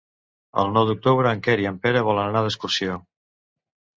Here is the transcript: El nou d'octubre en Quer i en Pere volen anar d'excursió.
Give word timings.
El 0.61 0.71
nou 0.77 0.85
d'octubre 0.89 1.33
en 1.35 1.43
Quer 1.47 1.57
i 1.65 1.69
en 1.71 1.77
Pere 1.85 2.03
volen 2.09 2.31
anar 2.31 2.43
d'excursió. 2.47 2.95